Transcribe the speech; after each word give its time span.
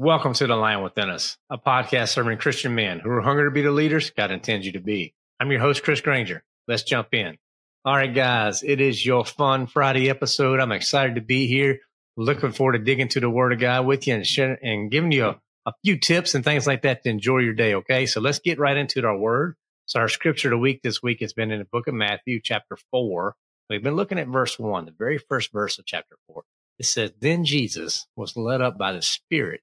Welcome 0.00 0.32
to 0.34 0.46
The 0.46 0.54
Lion 0.54 0.84
Within 0.84 1.10
Us, 1.10 1.36
a 1.50 1.58
podcast 1.58 2.10
serving 2.10 2.38
Christian 2.38 2.76
men 2.76 3.00
who 3.00 3.10
are 3.10 3.20
hungry 3.20 3.48
to 3.48 3.50
be 3.50 3.62
the 3.62 3.72
leaders 3.72 4.10
God 4.10 4.30
intends 4.30 4.64
you 4.64 4.70
to 4.74 4.80
be. 4.80 5.12
I'm 5.40 5.50
your 5.50 5.60
host, 5.60 5.82
Chris 5.82 6.00
Granger. 6.00 6.44
Let's 6.68 6.84
jump 6.84 7.12
in. 7.14 7.36
All 7.84 7.96
right, 7.96 8.14
guys, 8.14 8.62
it 8.62 8.80
is 8.80 9.04
your 9.04 9.24
fun 9.24 9.66
Friday 9.66 10.08
episode. 10.08 10.60
I'm 10.60 10.70
excited 10.70 11.16
to 11.16 11.20
be 11.20 11.48
here. 11.48 11.80
Looking 12.16 12.52
forward 12.52 12.74
to 12.74 12.78
digging 12.78 13.08
to 13.08 13.18
the 13.18 13.28
Word 13.28 13.52
of 13.52 13.58
God 13.58 13.86
with 13.86 14.06
you 14.06 14.14
and 14.14 14.24
sharing 14.24 14.58
and 14.62 14.88
giving 14.88 15.10
you 15.10 15.26
a, 15.26 15.40
a 15.66 15.72
few 15.82 15.98
tips 15.98 16.36
and 16.36 16.44
things 16.44 16.64
like 16.64 16.82
that 16.82 17.02
to 17.02 17.10
enjoy 17.10 17.38
your 17.38 17.54
day. 17.54 17.74
Okay, 17.74 18.06
so 18.06 18.20
let's 18.20 18.38
get 18.38 18.60
right 18.60 18.76
into 18.76 19.04
our 19.04 19.18
Word. 19.18 19.56
So, 19.86 19.98
our 19.98 20.08
scripture 20.08 20.46
of 20.46 20.52
the 20.52 20.58
week 20.58 20.80
this 20.80 21.02
week 21.02 21.22
has 21.22 21.32
been 21.32 21.50
in 21.50 21.58
the 21.58 21.64
book 21.64 21.88
of 21.88 21.94
Matthew, 21.94 22.38
chapter 22.40 22.78
4. 22.92 23.34
We've 23.68 23.82
been 23.82 23.96
looking 23.96 24.20
at 24.20 24.28
verse 24.28 24.60
1, 24.60 24.84
the 24.84 24.94
very 24.96 25.18
first 25.18 25.50
verse 25.50 25.76
of 25.76 25.86
chapter 25.86 26.14
4. 26.28 26.44
It 26.78 26.86
says, 26.86 27.10
Then 27.18 27.44
Jesus 27.44 28.06
was 28.14 28.36
led 28.36 28.60
up 28.60 28.78
by 28.78 28.92
the 28.92 29.02
Spirit 29.02 29.62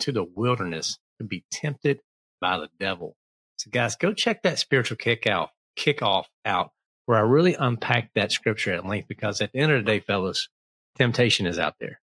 to 0.00 0.12
the 0.12 0.24
wilderness 0.24 0.98
to 1.18 1.24
be 1.24 1.44
tempted 1.50 2.00
by 2.40 2.58
the 2.58 2.68
devil. 2.78 3.16
So, 3.58 3.70
guys, 3.70 3.96
go 3.96 4.12
check 4.12 4.42
that 4.42 4.58
spiritual 4.58 4.96
kick 4.96 5.26
out, 5.26 5.50
kick 5.76 6.02
off 6.02 6.28
out, 6.44 6.70
where 7.06 7.18
I 7.18 7.22
really 7.22 7.54
unpack 7.54 8.10
that 8.14 8.32
scripture 8.32 8.72
at 8.72 8.86
length 8.86 9.08
because 9.08 9.40
at 9.40 9.52
the 9.52 9.58
end 9.58 9.72
of 9.72 9.84
the 9.84 9.90
day, 9.90 10.00
fellas, 10.00 10.48
temptation 10.96 11.46
is 11.46 11.58
out 11.58 11.74
there. 11.80 12.00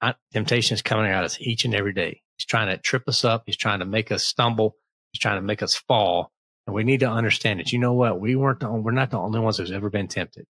I, 0.00 0.14
temptation 0.32 0.74
is 0.74 0.82
coming 0.82 1.06
at 1.06 1.24
us 1.24 1.38
each 1.40 1.64
and 1.64 1.74
every 1.74 1.92
day. 1.92 2.20
He's 2.36 2.46
trying 2.46 2.68
to 2.68 2.76
trip 2.76 3.04
us 3.08 3.24
up. 3.24 3.44
He's 3.46 3.56
trying 3.56 3.78
to 3.78 3.86
make 3.86 4.12
us 4.12 4.24
stumble. 4.24 4.76
He's 5.12 5.20
trying 5.20 5.36
to 5.36 5.42
make 5.42 5.62
us 5.62 5.74
fall. 5.74 6.30
And 6.66 6.74
we 6.74 6.84
need 6.84 7.00
to 7.00 7.10
understand 7.10 7.60
that, 7.60 7.72
you 7.72 7.78
know 7.78 7.92
what? 7.92 8.20
We 8.20 8.36
weren't 8.36 8.60
the, 8.60 8.70
we're 8.70 8.92
not 8.92 9.10
the 9.10 9.18
only 9.18 9.40
ones 9.40 9.58
who's 9.58 9.72
ever 9.72 9.90
been 9.90 10.08
tempted. 10.08 10.46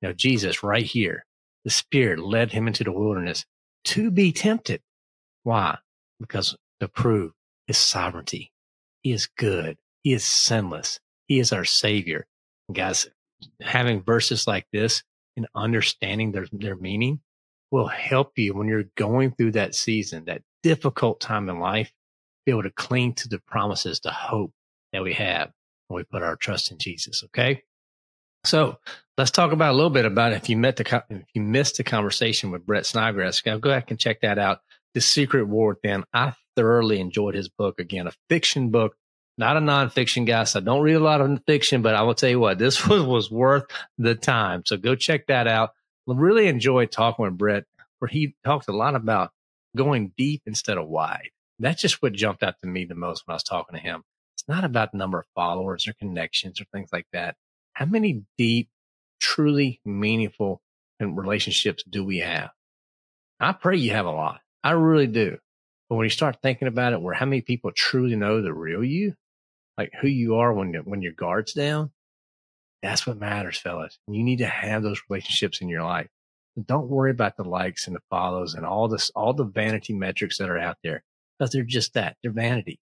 You 0.00 0.08
know, 0.08 0.12
Jesus 0.12 0.62
right 0.62 0.84
here, 0.84 1.24
the 1.64 1.70
spirit 1.70 2.18
led 2.18 2.52
him 2.52 2.66
into 2.66 2.84
the 2.84 2.92
wilderness 2.92 3.44
to 3.84 4.10
be 4.10 4.32
tempted. 4.32 4.80
Why? 5.42 5.78
Because 6.20 6.56
to 6.80 6.88
prove 6.88 7.32
his 7.66 7.78
sovereignty. 7.78 8.52
He 9.02 9.12
is 9.12 9.26
good. 9.26 9.78
He 10.02 10.12
is 10.12 10.24
sinless. 10.24 11.00
He 11.26 11.38
is 11.38 11.52
our 11.52 11.64
savior. 11.64 12.26
And 12.68 12.76
guys, 12.76 13.08
having 13.60 14.02
verses 14.02 14.46
like 14.46 14.66
this 14.72 15.02
and 15.36 15.46
understanding 15.54 16.32
their, 16.32 16.46
their 16.52 16.76
meaning 16.76 17.20
will 17.70 17.86
help 17.86 18.38
you 18.38 18.54
when 18.54 18.68
you're 18.68 18.90
going 18.96 19.32
through 19.32 19.52
that 19.52 19.74
season, 19.74 20.24
that 20.24 20.42
difficult 20.62 21.20
time 21.20 21.48
in 21.48 21.60
life, 21.60 21.92
be 22.44 22.52
able 22.52 22.64
to 22.64 22.70
cling 22.70 23.14
to 23.14 23.28
the 23.28 23.38
promises, 23.38 24.00
the 24.00 24.10
hope 24.10 24.52
that 24.92 25.02
we 25.02 25.12
have 25.14 25.52
when 25.88 25.98
we 25.98 26.04
put 26.04 26.22
our 26.22 26.36
trust 26.36 26.70
in 26.70 26.78
Jesus. 26.78 27.22
Okay. 27.24 27.62
So 28.44 28.78
let's 29.18 29.30
talk 29.30 29.52
about 29.52 29.72
a 29.72 29.76
little 29.76 29.90
bit 29.90 30.06
about 30.06 30.32
if 30.32 30.48
you 30.48 30.56
met 30.56 30.76
the 30.76 31.04
if 31.10 31.26
you 31.34 31.42
missed 31.42 31.76
the 31.76 31.84
conversation 31.84 32.50
with 32.50 32.66
Brett 32.66 32.86
Snodgrass, 32.86 33.40
go 33.42 33.58
back 33.58 33.90
and 33.90 34.00
check 34.00 34.22
that 34.22 34.38
out. 34.38 34.60
The 34.94 35.00
Secret 35.00 35.46
War 35.46 35.70
Within. 35.70 36.04
I 36.12 36.34
thoroughly 36.56 37.00
enjoyed 37.00 37.34
his 37.34 37.48
book. 37.48 37.80
Again, 37.80 38.06
a 38.06 38.12
fiction 38.28 38.70
book, 38.70 38.96
not 39.38 39.56
a 39.56 39.60
nonfiction 39.60 40.26
guy. 40.26 40.44
So 40.44 40.60
I 40.60 40.62
don't 40.62 40.82
read 40.82 40.94
a 40.94 41.00
lot 41.00 41.20
of 41.20 41.40
fiction, 41.46 41.82
but 41.82 41.94
I 41.94 42.02
will 42.02 42.14
tell 42.14 42.30
you 42.30 42.40
what, 42.40 42.58
this 42.60 42.86
was, 42.86 43.02
was 43.02 43.30
worth 43.30 43.64
the 43.98 44.14
time. 44.14 44.62
So 44.66 44.76
go 44.76 44.94
check 44.94 45.26
that 45.26 45.46
out. 45.46 45.70
Really 46.06 46.48
enjoyed 46.48 46.90
talking 46.90 47.24
with 47.24 47.38
Brett, 47.38 47.64
where 47.98 48.08
he 48.08 48.34
talked 48.44 48.68
a 48.68 48.72
lot 48.72 48.96
about 48.96 49.30
going 49.76 50.12
deep 50.16 50.42
instead 50.46 50.76
of 50.76 50.88
wide. 50.88 51.30
That's 51.58 51.82
just 51.82 52.02
what 52.02 52.14
jumped 52.14 52.42
out 52.42 52.54
to 52.62 52.66
me 52.66 52.84
the 52.84 52.94
most 52.94 53.26
when 53.26 53.34
I 53.34 53.36
was 53.36 53.42
talking 53.42 53.76
to 53.76 53.82
him. 53.82 54.02
It's 54.34 54.48
not 54.48 54.64
about 54.64 54.92
the 54.92 54.98
number 54.98 55.20
of 55.20 55.26
followers 55.34 55.86
or 55.86 55.92
connections 55.92 56.60
or 56.60 56.64
things 56.72 56.88
like 56.92 57.06
that. 57.12 57.36
How 57.74 57.84
many 57.84 58.22
deep, 58.38 58.70
truly 59.20 59.80
meaningful 59.84 60.62
relationships 60.98 61.84
do 61.88 62.04
we 62.04 62.18
have? 62.18 62.50
I 63.38 63.52
pray 63.52 63.76
you 63.76 63.92
have 63.92 64.06
a 64.06 64.10
lot. 64.10 64.40
I 64.62 64.72
really 64.72 65.06
do. 65.06 65.38
But 65.88 65.96
when 65.96 66.04
you 66.04 66.10
start 66.10 66.38
thinking 66.42 66.68
about 66.68 66.92
it, 66.92 67.00
where 67.00 67.14
how 67.14 67.26
many 67.26 67.40
people 67.40 67.72
truly 67.72 68.16
know 68.16 68.42
the 68.42 68.54
real 68.54 68.84
you, 68.84 69.14
like 69.76 69.92
who 70.00 70.08
you 70.08 70.36
are 70.36 70.52
when 70.52 70.74
when 70.84 71.02
your 71.02 71.12
guard's 71.12 71.52
down, 71.52 71.90
that's 72.82 73.06
what 73.06 73.18
matters, 73.18 73.58
fellas. 73.58 73.98
You 74.06 74.22
need 74.22 74.38
to 74.38 74.46
have 74.46 74.82
those 74.82 75.00
relationships 75.08 75.60
in 75.60 75.68
your 75.68 75.82
life. 75.82 76.08
Don't 76.66 76.88
worry 76.88 77.10
about 77.10 77.36
the 77.36 77.44
likes 77.44 77.86
and 77.86 77.96
the 77.96 78.02
follows 78.10 78.54
and 78.54 78.66
all 78.66 78.88
this, 78.88 79.10
all 79.10 79.32
the 79.32 79.44
vanity 79.44 79.94
metrics 79.94 80.38
that 80.38 80.50
are 80.50 80.58
out 80.58 80.78
there 80.82 81.02
because 81.38 81.52
they're 81.52 81.62
just 81.62 81.94
that. 81.94 82.16
They're 82.22 82.32
vanity. 82.32 82.80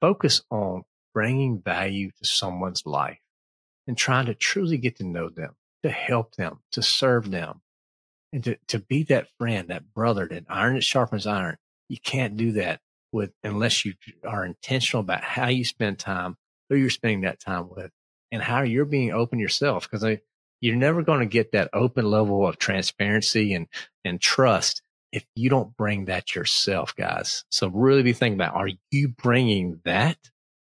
Focus 0.00 0.42
on 0.50 0.82
bringing 1.14 1.60
value 1.60 2.10
to 2.10 2.24
someone's 2.24 2.86
life 2.86 3.18
and 3.86 3.96
trying 3.96 4.26
to 4.26 4.34
truly 4.34 4.76
get 4.78 4.96
to 4.96 5.04
know 5.04 5.28
them, 5.28 5.54
to 5.82 5.90
help 5.90 6.34
them, 6.36 6.60
to 6.72 6.82
serve 6.82 7.30
them, 7.30 7.60
and 8.32 8.44
to, 8.44 8.56
to 8.68 8.78
be 8.78 9.02
that 9.04 9.28
friend, 9.38 9.68
that 9.68 9.92
brother, 9.92 10.26
that 10.28 10.44
iron 10.48 10.74
that 10.74 10.84
sharpens 10.84 11.26
iron. 11.26 11.56
You 11.88 11.98
can't 12.02 12.36
do 12.36 12.52
that 12.52 12.80
with 13.12 13.32
unless 13.44 13.84
you 13.84 13.94
are 14.26 14.44
intentional 14.44 15.00
about 15.00 15.22
how 15.22 15.48
you 15.48 15.64
spend 15.64 15.98
time, 15.98 16.36
who 16.70 16.76
you're 16.76 16.90
spending 16.90 17.22
that 17.22 17.40
time 17.40 17.68
with, 17.68 17.90
and 18.30 18.42
how 18.42 18.62
you're 18.62 18.86
being 18.86 19.12
open 19.12 19.38
yourself. 19.38 19.88
Because 19.90 20.18
you're 20.60 20.76
never 20.76 21.02
going 21.02 21.20
to 21.20 21.26
get 21.26 21.52
that 21.52 21.68
open 21.74 22.06
level 22.06 22.46
of 22.46 22.58
transparency 22.58 23.52
and 23.52 23.66
and 24.04 24.20
trust 24.20 24.82
if 25.12 25.26
you 25.36 25.50
don't 25.50 25.76
bring 25.76 26.06
that 26.06 26.34
yourself, 26.34 26.96
guys. 26.96 27.44
So 27.50 27.68
really 27.68 28.02
be 28.02 28.14
thinking 28.14 28.40
about, 28.40 28.54
are 28.54 28.70
you 28.90 29.08
bringing 29.08 29.80
that 29.84 30.16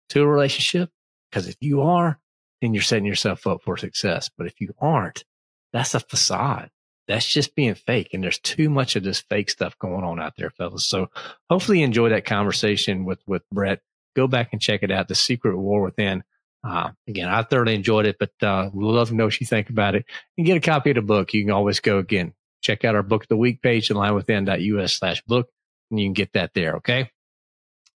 to 0.08 0.22
a 0.22 0.26
relationship? 0.26 0.90
Because 1.30 1.48
if 1.48 1.56
you 1.60 1.82
are, 1.82 2.18
then 2.62 2.72
you're 2.72 2.82
setting 2.82 3.04
yourself 3.04 3.46
up 3.46 3.60
for 3.62 3.76
success. 3.76 4.30
But 4.36 4.46
if 4.46 4.58
you 4.60 4.74
aren't, 4.80 5.24
that's 5.72 5.94
a 5.94 6.00
facade. 6.00 6.70
That's 7.08 7.26
just 7.26 7.54
being 7.54 7.74
fake. 7.74 8.10
And 8.12 8.22
there's 8.22 8.38
too 8.38 8.68
much 8.68 8.94
of 8.94 9.02
this 9.02 9.20
fake 9.20 9.48
stuff 9.50 9.78
going 9.78 10.04
on 10.04 10.20
out 10.20 10.34
there, 10.36 10.50
fellas. 10.50 10.86
So 10.86 11.10
hopefully 11.50 11.78
you 11.78 11.84
enjoy 11.84 12.10
that 12.10 12.26
conversation 12.26 13.04
with, 13.04 13.18
with 13.26 13.42
Brett. 13.50 13.80
Go 14.14 14.26
back 14.26 14.50
and 14.52 14.60
check 14.60 14.82
it 14.82 14.90
out. 14.90 15.08
The 15.08 15.14
Secret 15.14 15.56
War 15.56 15.80
Within. 15.80 16.22
Uh, 16.62 16.90
again, 17.06 17.28
I 17.28 17.42
thoroughly 17.42 17.74
enjoyed 17.74 18.04
it, 18.04 18.16
but 18.18 18.32
uh, 18.42 18.70
love 18.74 19.08
to 19.08 19.14
know 19.14 19.24
what 19.24 19.40
you 19.40 19.46
think 19.46 19.70
about 19.70 19.94
it 19.94 20.04
and 20.36 20.46
get 20.46 20.56
a 20.56 20.60
copy 20.60 20.90
of 20.90 20.96
the 20.96 21.02
book. 21.02 21.32
You 21.32 21.44
can 21.44 21.52
always 21.52 21.80
go 21.80 21.98
again, 21.98 22.34
check 22.60 22.84
out 22.84 22.94
our 22.94 23.02
book 23.02 23.22
of 23.22 23.28
the 23.28 23.36
week 23.36 23.62
page, 23.62 23.88
lionwithin.us 23.88 24.94
slash 24.94 25.22
book, 25.22 25.48
and 25.90 25.98
you 25.98 26.06
can 26.06 26.14
get 26.14 26.32
that 26.34 26.52
there. 26.54 26.76
Okay. 26.76 27.10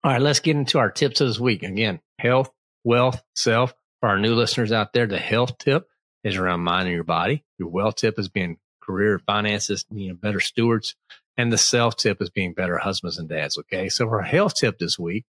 All 0.04 0.12
right. 0.12 0.22
Let's 0.22 0.40
get 0.40 0.56
into 0.56 0.80
our 0.80 0.92
tips 0.92 1.22
of 1.22 1.28
this 1.28 1.40
week. 1.40 1.64
Again, 1.64 2.00
health, 2.18 2.52
wealth, 2.84 3.22
self. 3.36 3.74
For 4.00 4.10
our 4.10 4.20
new 4.20 4.34
listeners 4.34 4.72
out 4.72 4.94
there, 4.94 5.06
the 5.06 5.20
health 5.20 5.58
tip 5.60 5.88
is 6.24 6.36
around 6.36 6.62
minding 6.62 6.94
your 6.94 7.04
body. 7.04 7.44
Your 7.60 7.70
wealth 7.70 7.96
tip 7.96 8.18
is 8.18 8.30
being 8.30 8.58
career 8.82 9.20
finances, 9.20 9.86
you 9.92 10.10
know, 10.10 10.14
better 10.16 10.40
stewards. 10.40 10.96
And 11.38 11.52
the 11.52 11.58
self 11.58 11.96
tip 11.96 12.22
is 12.22 12.30
being 12.30 12.54
better 12.54 12.78
husbands 12.78 13.18
and 13.18 13.30
dads. 13.30 13.58
Okay. 13.58 13.90
So 13.90 14.08
our 14.08 14.22
health 14.22 14.56
tip 14.56 14.78
this 14.78 15.00
week 15.00 15.26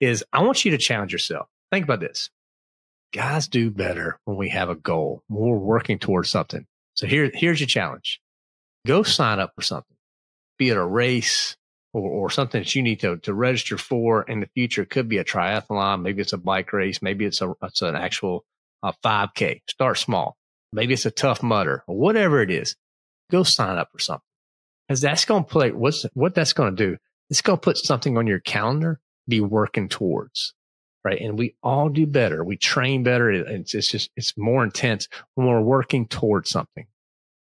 is 0.00 0.24
I 0.32 0.42
want 0.42 0.64
you 0.64 0.70
to 0.72 0.78
challenge 0.78 1.12
yourself. 1.12 1.48
Think 1.72 1.84
about 1.84 2.00
this. 2.00 2.30
Guys 3.12 3.48
do 3.48 3.70
better 3.70 4.18
when 4.24 4.36
we 4.36 4.50
have 4.50 4.68
a 4.68 4.74
goal, 4.74 5.22
when 5.28 5.48
we're 5.48 5.56
working 5.56 5.98
towards 5.98 6.28
something. 6.28 6.66
So 6.94 7.06
here, 7.06 7.30
here's 7.32 7.60
your 7.60 7.66
challenge. 7.66 8.20
Go 8.86 9.02
sign 9.02 9.38
up 9.38 9.52
for 9.54 9.62
something, 9.62 9.96
be 10.58 10.68
it 10.68 10.76
a 10.76 10.84
race, 10.84 11.56
or, 11.92 12.10
or 12.10 12.30
something 12.30 12.60
that 12.60 12.74
you 12.74 12.82
need 12.82 13.00
to, 13.00 13.16
to 13.18 13.32
register 13.32 13.78
for 13.78 14.22
in 14.22 14.40
the 14.40 14.48
future. 14.54 14.82
It 14.82 14.90
could 14.90 15.08
be 15.08 15.18
a 15.18 15.24
triathlon. 15.24 16.02
Maybe 16.02 16.20
it's 16.20 16.34
a 16.34 16.38
bike 16.38 16.72
race. 16.72 17.00
Maybe 17.00 17.24
it's 17.24 17.40
a, 17.40 17.54
it's 17.62 17.82
an 17.82 17.96
actual 17.96 18.44
uh, 18.82 18.92
5k. 19.02 19.62
Start 19.68 19.98
small. 19.98 20.36
Maybe 20.72 20.92
it's 20.94 21.06
a 21.06 21.10
Tough 21.10 21.42
Mudder 21.42 21.84
or 21.86 21.96
whatever 21.96 22.42
it 22.42 22.50
is. 22.50 22.76
Go 23.30 23.42
sign 23.42 23.78
up 23.78 23.90
for 23.92 23.98
something 23.98 24.22
because 24.86 25.00
that's 25.00 25.24
going 25.24 25.44
to 25.44 25.50
play. 25.50 25.72
What's 25.72 26.04
what 26.14 26.34
that's 26.34 26.52
going 26.52 26.74
to 26.74 26.90
do? 26.90 26.96
It's 27.30 27.42
going 27.42 27.56
to 27.56 27.60
put 27.60 27.78
something 27.78 28.16
on 28.16 28.26
your 28.26 28.40
calendar, 28.40 29.00
be 29.28 29.40
working 29.40 29.88
towards. 29.88 30.54
Right. 31.04 31.20
And 31.20 31.38
we 31.38 31.54
all 31.62 31.88
do 31.88 32.06
better. 32.06 32.44
We 32.44 32.56
train 32.56 33.04
better. 33.04 33.30
It's, 33.30 33.74
it's 33.74 33.90
just, 33.90 34.10
it's 34.16 34.36
more 34.36 34.64
intense 34.64 35.08
when 35.34 35.46
we're 35.46 35.60
working 35.60 36.08
towards 36.08 36.50
something. 36.50 36.86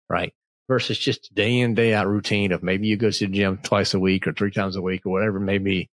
Right. 0.10 0.34
Versus 0.70 0.98
just 0.98 1.34
day 1.34 1.60
in, 1.60 1.76
day 1.76 1.94
out 1.94 2.08
routine 2.08 2.52
of 2.52 2.64
maybe 2.64 2.88
you 2.88 2.96
go 2.96 3.10
to 3.10 3.28
the 3.28 3.32
gym 3.32 3.58
twice 3.64 3.94
a 3.94 4.00
week 4.00 4.28
or 4.28 4.34
three 4.34 4.52
times 4.52 4.76
a 4.76 4.82
week 4.82 5.06
or 5.06 5.12
whatever 5.12 5.38
it 5.38 5.42
may 5.42 5.58
be. 5.58 5.90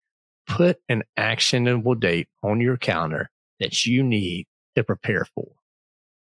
Put 0.47 0.79
an 0.87 1.03
actionable 1.17 1.95
date 1.95 2.29
on 2.41 2.61
your 2.61 2.77
calendar 2.77 3.29
that 3.59 3.85
you 3.85 4.01
need 4.01 4.47
to 4.75 4.83
prepare 4.83 5.25
for. 5.35 5.47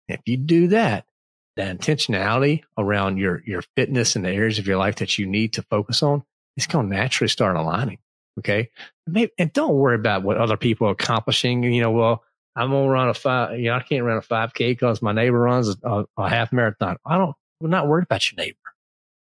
If 0.08 0.22
you 0.26 0.38
do 0.38 0.68
that, 0.68 1.06
the 1.56 1.64
intentionality 1.64 2.64
around 2.78 3.18
your, 3.18 3.44
your 3.46 3.62
fitness 3.76 4.16
and 4.16 4.26
the 4.26 4.30
areas 4.30 4.60
of 4.60 4.68
your 4.68 4.78
life 4.78 4.96
that 4.96 5.18
you 5.18 5.26
need 5.26 5.54
to 5.54 5.62
focus 5.64 6.02
on, 6.02 6.24
it's 6.58 6.68
going 6.68 6.90
to 6.90 6.96
naturally 6.96 7.30
start 7.30 7.56
aligning. 7.56 8.00
Okay. 8.40 8.70
Maybe, 9.06 9.32
and 9.38 9.54
don't 9.54 9.76
worry 9.76 9.96
about 9.96 10.24
what 10.24 10.38
other 10.38 10.58
people 10.58 10.88
are 10.88 10.92
accomplishing. 10.92 11.64
You 11.64 11.82
know, 11.82 11.92
well, 11.92 12.24
I'm 12.56 12.72
to 12.72 12.88
run 12.88 13.10
a 13.10 13.14
five, 13.14 13.60
you 13.60 13.66
know, 13.66 13.76
I 13.76 13.82
can't 13.82 14.04
run 14.04 14.18
a 14.18 14.22
5K 14.22 14.58
because 14.58 15.02
my 15.02 15.12
neighbor 15.12 15.40
runs 15.40 15.76
a, 15.84 16.06
a 16.18 16.30
half 16.30 16.52
marathon. 16.52 16.98
I 17.06 17.18
don't, 17.18 17.36
we're 17.60 17.70
not 17.70 17.88
worried 17.88 18.06
about 18.06 18.32
your 18.32 18.44
neighbor. 18.44 18.58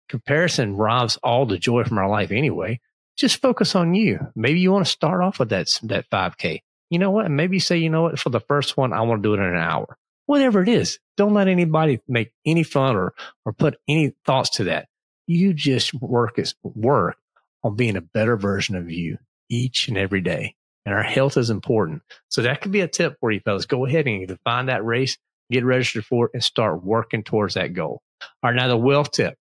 Comparison 0.10 0.76
robs 0.76 1.18
all 1.18 1.46
the 1.46 1.58
joy 1.58 1.84
from 1.84 2.00
our 2.00 2.10
life 2.10 2.32
anyway. 2.32 2.80
Just 3.16 3.42
focus 3.42 3.76
on 3.76 3.94
you. 3.94 4.20
Maybe 4.36 4.60
you 4.60 4.72
want 4.72 4.86
to 4.86 4.92
start 4.92 5.22
off 5.22 5.40
with 5.40 5.50
that, 5.50 5.68
that 5.84 6.10
5K. 6.10 6.62
You 6.90 7.00
know 7.00 7.12
what? 7.12 7.30
Maybe 7.30 7.60
say, 7.60 7.78
you 7.78 7.90
know 7.90 8.04
what? 8.04 8.20
For 8.20 8.30
the 8.30 8.40
first 8.40 8.76
one, 8.76 8.94
I 8.94 9.02
want 9.02 9.22
to 9.22 9.28
do 9.28 9.34
it 9.34 9.46
in 9.46 9.54
an 9.54 9.58
hour 9.58 9.98
whatever 10.30 10.62
it 10.62 10.70
is. 10.70 11.00
Don't 11.18 11.34
let 11.34 11.48
anybody 11.48 12.02
make 12.08 12.32
any 12.46 12.62
fun 12.62 12.96
or, 12.96 13.16
or 13.46 13.52
put 13.52 13.80
any 13.88 14.14
thoughts 14.28 14.52
to 14.52 14.66
that. 14.66 14.88
You 15.26 15.56
just 15.56 15.92
work 15.96 16.38
as 16.38 16.54
work 16.62 17.18
on 17.64 17.76
being 17.76 17.98
a 17.98 18.02
better 18.02 18.38
version 18.38 18.76
of 18.76 18.92
you 18.92 19.18
each 19.50 19.88
and 19.88 19.98
every 19.98 20.22
day. 20.22 20.56
And 20.86 20.94
our 20.94 21.02
health 21.02 21.36
is 21.36 21.50
important. 21.50 22.04
So 22.28 22.44
that 22.44 22.62
could 22.62 22.72
be 22.72 22.82
a 22.82 22.88
tip 22.88 23.18
for 23.20 23.32
you 23.32 23.40
fellas. 23.40 23.66
Go 23.66 23.88
ahead 23.88 24.06
and 24.06 24.22
either 24.22 24.38
find 24.44 24.70
that 24.70 24.86
race, 24.86 25.18
get 25.50 25.66
registered 25.66 26.06
for 26.06 26.28
it 26.28 26.32
and 26.36 26.44
start 26.44 26.84
working 26.84 27.24
towards 27.24 27.56
that 27.56 27.74
goal. 27.74 28.04
All 28.22 28.52
right. 28.52 28.56
Now 28.56 28.68
the 28.68 28.78
wealth 28.78 29.12
tip. 29.12 29.36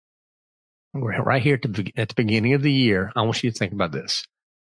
Right 0.94 1.42
here 1.42 1.60
at 1.62 1.64
the, 1.64 1.92
at 1.98 2.08
the 2.08 2.16
beginning 2.16 2.54
of 2.54 2.62
the 2.62 2.72
year. 2.72 3.12
I 3.14 3.24
want 3.24 3.44
you 3.44 3.52
to 3.52 3.58
think 3.58 3.74
about 3.74 3.92
this. 3.92 4.26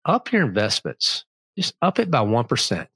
Up 0.06 0.32
your 0.32 0.46
investments. 0.46 1.26
Just 1.58 1.76
up 1.82 2.00
it 2.00 2.10
by 2.10 2.20
1% 2.20 2.88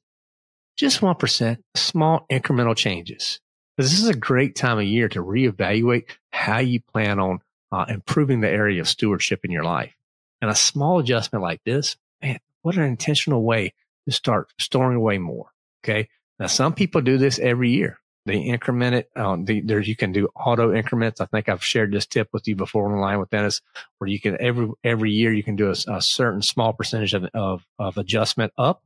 just 0.78 1.02
1%, 1.02 1.58
small 1.76 2.26
incremental 2.32 2.76
changes. 2.76 3.40
This 3.78 4.00
is 4.00 4.10
a 4.10 4.16
great 4.16 4.56
time 4.56 4.78
of 4.78 4.84
year 4.84 5.10
to 5.10 5.24
reevaluate 5.24 6.06
how 6.32 6.60
you 6.60 6.82
plan 6.82 7.20
on 7.20 7.40
uh, 7.72 7.86
improving 7.88 8.42
the 8.42 8.50
area 8.50 8.82
of 8.82 8.88
stewardship 8.88 9.44
in 9.44 9.52
your 9.52 9.64
life. 9.64 9.94
And 10.42 10.52
a 10.52 10.56
small 10.56 11.00
adjustment 11.00 11.44
like 11.44 11.64
this, 11.64 11.96
man, 12.22 12.40
what 12.62 12.76
an 12.76 12.84
intentional 12.84 13.44
way 13.44 13.74
to 14.06 14.12
start 14.12 14.52
storing 14.60 14.98
away 14.98 15.18
more. 15.18 15.52
Okay. 15.84 16.10
Now, 16.40 16.48
some 16.48 16.74
people 16.74 17.02
do 17.02 17.18
this 17.18 17.40
every 17.40 17.72
year. 17.72 18.00
They 18.26 18.38
increment 18.38 18.96
it. 18.96 19.10
Um, 19.16 19.46
the, 19.46 19.62
there's, 19.62 19.88
you 19.88 19.96
can 19.96 20.12
do 20.12 20.30
auto 20.36 20.74
increments. 20.74 21.22
I 21.22 21.26
think 21.26 21.50
I've 21.50 21.64
shared 21.64 21.92
this 21.92 22.06
tip 22.06 22.30
with 22.34 22.48
you 22.48 22.56
before 22.56 22.86
on 22.86 22.94
the 22.94 23.00
Lion 23.00 23.20
Within 23.20 23.46
Us, 23.46 23.62
where 23.98 24.08
you 24.08 24.20
can 24.20 24.38
every, 24.40 24.70
every 24.84 25.12
year 25.12 25.34
you 25.34 25.44
can 25.44 25.56
do 25.56 25.70
a, 25.70 25.76
a 25.92 26.02
certain 26.02 26.42
small 26.42 26.74
percentage 26.74 27.14
of, 27.14 27.26
of, 27.34 27.66
of 27.80 27.98
adjustment 27.98 28.54
up 28.58 28.84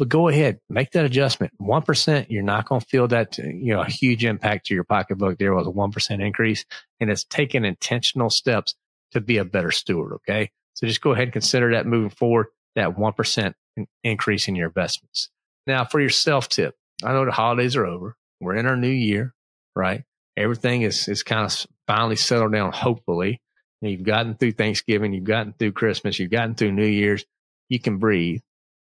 but 0.00 0.08
go 0.08 0.28
ahead, 0.28 0.60
make 0.70 0.92
that 0.92 1.04
adjustment. 1.04 1.52
1%, 1.60 2.26
you're 2.30 2.42
not 2.42 2.66
going 2.66 2.80
to 2.80 2.86
feel 2.86 3.06
that, 3.08 3.36
you 3.36 3.74
know, 3.74 3.82
a 3.82 3.90
huge 3.90 4.24
impact 4.24 4.64
to 4.64 4.74
your 4.74 4.82
pocketbook 4.82 5.36
there 5.38 5.54
was 5.54 5.66
a 5.66 5.70
1% 5.70 6.26
increase. 6.26 6.64
And 7.00 7.10
it's 7.10 7.24
taking 7.24 7.66
intentional 7.66 8.30
steps 8.30 8.74
to 9.12 9.20
be 9.20 9.36
a 9.36 9.44
better 9.44 9.70
steward. 9.70 10.14
Okay. 10.14 10.52
So 10.72 10.86
just 10.86 11.02
go 11.02 11.12
ahead 11.12 11.24
and 11.24 11.34
consider 11.34 11.72
that 11.72 11.84
moving 11.84 12.08
forward, 12.08 12.46
that 12.76 12.96
1% 12.96 13.54
increase 14.02 14.48
in 14.48 14.56
your 14.56 14.68
investments. 14.68 15.28
Now 15.66 15.84
for 15.84 16.00
your 16.00 16.08
self 16.08 16.48
tip, 16.48 16.76
I 17.04 17.12
know 17.12 17.26
the 17.26 17.30
holidays 17.30 17.76
are 17.76 17.84
over. 17.84 18.16
We're 18.40 18.56
in 18.56 18.64
our 18.64 18.76
new 18.76 18.88
year, 18.88 19.34
right? 19.76 20.04
Everything 20.34 20.80
is, 20.80 21.08
is 21.08 21.22
kind 21.22 21.44
of 21.44 21.66
finally 21.86 22.16
settled 22.16 22.54
down, 22.54 22.72
hopefully. 22.72 23.42
You've 23.82 24.04
gotten 24.04 24.34
through 24.34 24.52
Thanksgiving. 24.52 25.12
You've 25.12 25.24
gotten 25.24 25.52
through 25.52 25.72
Christmas. 25.72 26.18
You've 26.18 26.30
gotten 26.30 26.54
through 26.54 26.72
New 26.72 26.86
Year's. 26.86 27.26
You 27.68 27.78
can 27.78 27.98
breathe. 27.98 28.40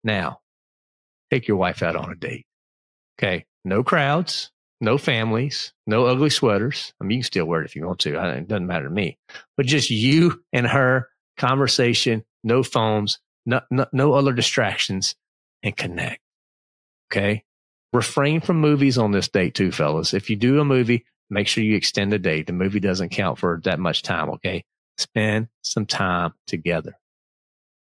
Now 0.05 0.42
take 1.33 1.49
your 1.49 1.57
wife 1.57 1.83
out 1.83 1.97
on 1.97 2.11
a 2.11 2.15
date. 2.15 2.47
Okay. 3.19 3.47
No 3.65 3.83
crowds, 3.83 4.51
no 4.81 4.99
families, 4.99 5.73
no 5.87 6.07
ugly 6.07 6.31
sweaters. 6.31 6.93
I 7.01 7.05
mean, 7.05 7.19
you 7.19 7.23
can 7.23 7.27
still 7.27 7.47
wear 7.47 7.63
it 7.63 7.67
if 7.67 7.77
you 7.77 7.87
want 7.87 8.01
to. 8.01 8.21
It 8.37 8.49
doesn't 8.49 8.67
matter 8.67 8.89
to 8.89 8.91
me, 8.91 9.19
but 9.57 9.67
just 9.67 9.91
you 9.91 10.43
and 10.53 10.67
her 10.67 11.09
conversation, 11.39 12.25
no 12.45 12.63
phones, 12.63 13.19
no, 13.47 13.61
no, 13.71 13.87
no 13.93 14.13
other 14.15 14.33
distractions 14.33 15.15
and 15.63 15.77
connect. 15.77 16.21
Okay. 17.11 17.45
Refrain 17.93 18.41
from 18.41 18.61
movies 18.61 18.99
on 18.99 19.13
this 19.13 19.29
date 19.29 19.55
too, 19.55 19.71
fellas. 19.71 20.15
If 20.15 20.29
you 20.29 20.37
do 20.37 20.61
a 20.61 20.65
movie, 20.65 21.05
make 21.31 21.47
sure 21.47 21.63
you 21.63 21.77
extend 21.77 22.13
the 22.13 22.19
date. 22.19 22.47
The 22.47 22.53
movie 22.53 22.81
doesn't 22.81 23.11
count 23.11 23.39
for 23.39 23.61
that 23.65 23.79
much 23.79 24.03
time. 24.03 24.31
Okay. 24.31 24.65
Spend 24.99 25.49
some 25.63 25.87
time 25.87 26.33
together. 26.47 26.99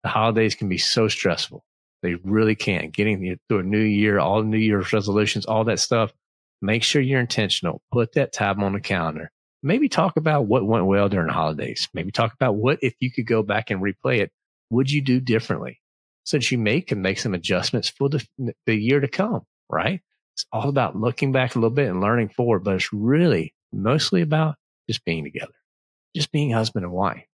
The 0.02 0.10
holidays 0.10 0.54
can 0.54 0.68
be 0.68 0.78
so 0.78 1.08
stressful. 1.08 1.64
They 2.04 2.16
really 2.16 2.54
can't. 2.54 2.92
Getting 2.92 3.38
through 3.48 3.60
a 3.60 3.62
new 3.62 3.80
year, 3.80 4.18
all 4.18 4.42
New 4.42 4.58
Year's 4.58 4.92
resolutions, 4.92 5.46
all 5.46 5.64
that 5.64 5.80
stuff. 5.80 6.12
Make 6.60 6.82
sure 6.82 7.00
you're 7.00 7.18
intentional. 7.18 7.80
Put 7.90 8.12
that 8.12 8.34
time 8.34 8.62
on 8.62 8.74
the 8.74 8.80
calendar. 8.80 9.30
Maybe 9.62 9.88
talk 9.88 10.18
about 10.18 10.44
what 10.44 10.66
went 10.66 10.84
well 10.84 11.08
during 11.08 11.28
the 11.28 11.32
holidays. 11.32 11.88
Maybe 11.94 12.12
talk 12.12 12.34
about 12.34 12.56
what, 12.56 12.78
if 12.82 12.92
you 13.00 13.10
could 13.10 13.26
go 13.26 13.42
back 13.42 13.70
and 13.70 13.80
replay 13.80 14.18
it, 14.18 14.30
would 14.68 14.90
you 14.90 15.00
do 15.00 15.18
differently? 15.18 15.80
So 16.24 16.36
that 16.36 16.50
you 16.50 16.58
may 16.58 16.82
can 16.82 17.00
make 17.00 17.18
some 17.18 17.32
adjustments 17.32 17.88
for 17.88 18.10
the, 18.10 18.22
the 18.66 18.74
year 18.76 19.00
to 19.00 19.08
come, 19.08 19.40
right? 19.70 20.02
It's 20.34 20.44
all 20.52 20.68
about 20.68 20.96
looking 20.96 21.32
back 21.32 21.54
a 21.54 21.58
little 21.58 21.70
bit 21.70 21.88
and 21.88 22.02
learning 22.02 22.28
forward, 22.28 22.64
but 22.64 22.74
it's 22.74 22.92
really 22.92 23.54
mostly 23.72 24.20
about 24.20 24.56
just 24.90 25.06
being 25.06 25.24
together, 25.24 25.54
just 26.14 26.32
being 26.32 26.50
husband 26.50 26.84
and 26.84 26.92
wife 26.92 27.24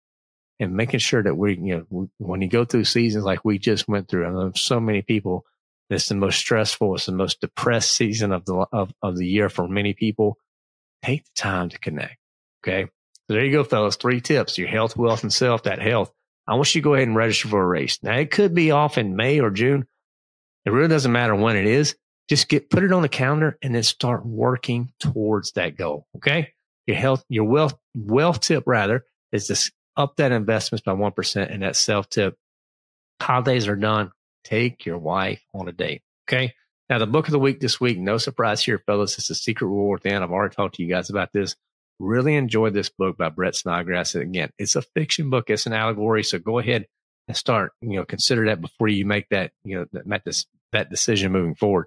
and 0.60 0.74
making 0.74 1.00
sure 1.00 1.22
that 1.22 1.36
we, 1.36 1.56
you 1.56 1.86
know, 1.90 2.10
when 2.18 2.42
you 2.42 2.48
go 2.48 2.66
through 2.66 2.84
seasons 2.84 3.24
like 3.24 3.44
we 3.44 3.58
just 3.58 3.88
went 3.88 4.08
through, 4.08 4.26
and 4.26 4.36
there's 4.36 4.60
so 4.60 4.78
many 4.78 5.00
people, 5.00 5.46
it's 5.88 6.08
the 6.08 6.14
most 6.14 6.38
stressful, 6.38 6.94
it's 6.94 7.06
the 7.06 7.12
most 7.12 7.40
depressed 7.40 7.96
season 7.96 8.30
of 8.30 8.44
the 8.44 8.66
of, 8.70 8.92
of 9.02 9.16
the 9.16 9.26
year 9.26 9.48
for 9.48 9.66
many 9.66 9.94
people. 9.94 10.36
Take 11.02 11.24
the 11.24 11.30
time 11.34 11.70
to 11.70 11.78
connect. 11.78 12.18
Okay. 12.62 12.84
So 13.26 13.34
there 13.34 13.44
you 13.44 13.52
go, 13.52 13.64
fellas. 13.64 13.96
Three 13.96 14.20
tips: 14.20 14.58
your 14.58 14.68
health, 14.68 14.96
wealth, 14.96 15.22
and 15.22 15.32
self. 15.32 15.64
That 15.64 15.80
health. 15.80 16.12
I 16.46 16.54
want 16.54 16.74
you 16.74 16.80
to 16.80 16.84
go 16.84 16.94
ahead 16.94 17.08
and 17.08 17.16
register 17.16 17.48
for 17.48 17.62
a 17.62 17.66
race. 17.66 17.98
Now 18.02 18.16
it 18.16 18.30
could 18.30 18.54
be 18.54 18.70
off 18.70 18.98
in 18.98 19.16
May 19.16 19.40
or 19.40 19.50
June. 19.50 19.86
It 20.66 20.70
really 20.70 20.88
doesn't 20.88 21.10
matter 21.10 21.34
when 21.34 21.56
it 21.56 21.66
is. 21.66 21.96
Just 22.28 22.48
get 22.48 22.70
put 22.70 22.84
it 22.84 22.92
on 22.92 23.02
the 23.02 23.08
calendar 23.08 23.58
and 23.62 23.74
then 23.74 23.82
start 23.82 24.26
working 24.26 24.92
towards 25.00 25.52
that 25.52 25.76
goal. 25.76 26.06
Okay. 26.16 26.52
Your 26.86 26.96
health, 26.96 27.24
your 27.28 27.44
wealth, 27.44 27.74
wealth 27.94 28.40
tip 28.40 28.64
rather 28.66 29.04
is 29.32 29.46
to 29.46 29.70
up 29.96 30.16
that 30.16 30.32
investments 30.32 30.84
by 30.84 30.92
1% 30.92 31.52
and 31.52 31.62
that 31.62 31.76
self 31.76 32.08
tip. 32.08 32.36
Holidays 33.20 33.68
are 33.68 33.76
done. 33.76 34.12
Take 34.44 34.86
your 34.86 34.98
wife 34.98 35.42
on 35.54 35.68
a 35.68 35.72
date. 35.72 36.02
Okay. 36.28 36.54
Now, 36.88 36.98
the 36.98 37.06
book 37.06 37.28
of 37.28 37.32
the 37.32 37.38
week 37.38 37.60
this 37.60 37.80
week, 37.80 37.98
no 37.98 38.18
surprise 38.18 38.64
here, 38.64 38.82
fellas. 38.84 39.16
It's 39.16 39.28
The 39.28 39.34
Secret 39.34 39.68
War 39.68 39.92
Within. 39.92 40.22
I've 40.22 40.30
already 40.30 40.54
talked 40.54 40.76
to 40.76 40.82
you 40.82 40.88
guys 40.88 41.08
about 41.10 41.32
this. 41.32 41.54
Really 42.00 42.34
enjoyed 42.34 42.74
this 42.74 42.88
book 42.88 43.16
by 43.16 43.28
Brett 43.28 43.54
Snodgrass. 43.54 44.14
Again, 44.14 44.50
it's 44.58 44.74
a 44.74 44.82
fiction 44.82 45.30
book. 45.30 45.50
It's 45.50 45.66
an 45.66 45.72
allegory. 45.72 46.24
So 46.24 46.38
go 46.38 46.58
ahead 46.58 46.86
and 47.28 47.36
start, 47.36 47.72
you 47.80 47.96
know, 47.96 48.04
consider 48.04 48.46
that 48.46 48.60
before 48.60 48.88
you 48.88 49.04
make 49.04 49.28
that, 49.30 49.52
you 49.62 49.78
know, 49.78 49.86
that, 49.92 50.24
this, 50.24 50.46
that 50.72 50.90
decision 50.90 51.30
moving 51.30 51.54
forward. 51.54 51.86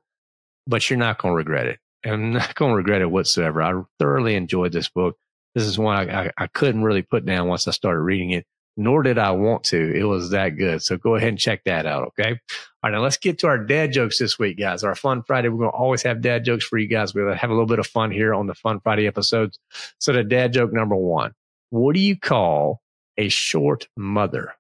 But 0.68 0.90
you're 0.90 1.00
not 1.00 1.18
going 1.18 1.34
to 1.34 1.38
regret 1.38 1.68
it. 1.68 1.80
I'm 2.06 2.32
not 2.34 2.56
going 2.56 2.72
to 2.72 2.78
regret 2.78 3.02
it 3.02 3.12
whatsoever. 3.12 3.62
I 3.62 3.82
thoroughly 4.00 4.36
enjoyed 4.36 4.72
this 4.72 4.88
book. 4.88 5.18
This 5.56 5.66
is 5.66 5.78
one 5.78 6.10
I, 6.10 6.26
I, 6.26 6.32
I 6.38 6.48
couldn't 6.48 6.84
really 6.84 7.04
put 7.04 7.26
down 7.26 7.48
once 7.48 7.68
I 7.68 7.72
started 7.72 8.02
reading 8.02 8.32
it, 8.32 8.46
nor 8.76 9.04
did 9.04 9.18
I 9.18 9.32
want 9.32 9.66
to. 9.66 9.96
It 9.96 10.04
was 10.04 10.32
that 10.32 10.50
good. 10.50 10.82
So 10.82 10.98
go 10.98 11.16
ahead 11.16 11.30
and 11.30 11.40
check 11.40 11.64
that 11.66 11.86
out. 11.86 12.08
Okay. 12.08 12.30
All 12.32 12.38
right. 12.84 12.92
Now 12.92 13.02
let's 13.02 13.18
get 13.18 13.40
to 13.40 13.48
our 13.48 13.60
dad 13.60 13.92
jokes 13.92 14.18
this 14.18 14.40
week, 14.40 14.58
guys. 14.58 14.84
Our 14.84 14.96
fun 14.96 15.22
Friday. 15.24 15.50
We're 15.50 15.60
going 15.60 15.72
to 15.72 15.78
always 15.78 16.02
have 16.04 16.22
dad 16.22 16.44
jokes 16.44 16.66
for 16.66 16.78
you 16.78 16.88
guys. 16.88 17.14
We're 17.14 17.26
going 17.26 17.36
to 17.36 17.40
have 17.40 17.52
a 17.52 17.54
little 17.54 17.68
bit 17.68 17.80
of 17.80 17.88
fun 17.88 18.10
here 18.10 18.34
on 18.34 18.48
the 18.48 18.56
fun 18.56 18.80
Friday 18.80 19.06
episodes. 19.06 19.60
So 20.00 20.12
the 20.12 20.24
dad 20.24 20.54
joke 20.54 20.74
number 20.74 20.96
one, 20.96 21.34
what 21.70 21.94
do 21.94 22.02
you 22.02 22.18
call 22.18 22.82
a 23.18 23.30
short 23.30 23.88
mother? 23.96 24.56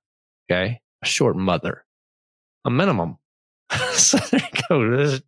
Okay. 0.49 0.79
A 1.01 1.05
short 1.05 1.35
mother, 1.35 1.83
a 2.65 2.69
minimum. 2.69 3.17
so 3.93 4.19
there 4.19 4.41
you 4.53 4.61
go. 4.69 5.19